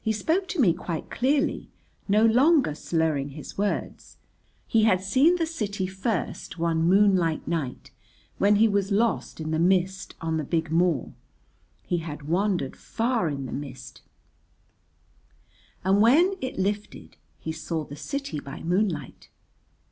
He 0.00 0.10
spoke 0.10 0.48
to 0.48 0.58
me 0.60 0.72
quite 0.74 1.10
clearly, 1.12 1.70
no 2.08 2.26
longer 2.26 2.74
slurring 2.74 3.28
his 3.28 3.56
words; 3.56 4.16
he 4.66 4.82
had 4.82 5.00
seen 5.00 5.36
the 5.36 5.46
city 5.46 5.86
first 5.86 6.58
one 6.58 6.82
moonlight 6.82 7.46
night 7.46 7.92
when 8.38 8.56
he 8.56 8.66
was 8.66 8.90
lost 8.90 9.38
in 9.40 9.52
the 9.52 9.60
mist 9.60 10.16
on 10.20 10.38
the 10.38 10.42
big 10.44 10.72
moor, 10.72 11.12
he 11.86 11.98
had 11.98 12.26
wandered 12.26 12.74
far 12.76 13.28
in 13.28 13.46
the 13.46 13.52
mist, 13.52 14.02
and 15.84 16.02
when 16.02 16.34
it 16.40 16.58
lifted 16.58 17.16
he 17.38 17.52
saw 17.52 17.84
the 17.84 17.94
city 17.94 18.40
by 18.40 18.60
moonlight. 18.64 19.28